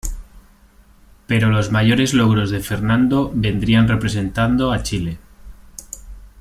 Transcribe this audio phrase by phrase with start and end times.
[1.27, 5.19] Pero los mayores logros de Fernando vendrían representando a Chile.